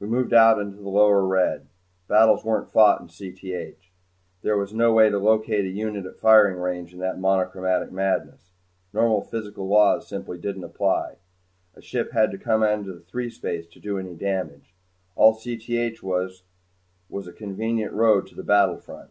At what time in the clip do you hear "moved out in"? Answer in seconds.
0.06-0.76